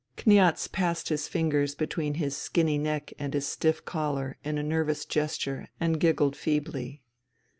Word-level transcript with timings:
Kniaz 0.17 0.67
passed 0.71 1.09
his 1.09 1.27
fingers 1.27 1.75
between 1.75 2.15
his 2.15 2.35
skinny 2.35 2.79
neck 2.79 3.13
and 3.19 3.35
his 3.35 3.45
stiff 3.47 3.85
collar 3.85 4.35
in 4.43 4.57
a 4.57 4.63
nervous 4.63 5.05
gesture 5.05 5.67
and 5.79 5.99
giggled 5.99 6.35
feebly. 6.35 7.03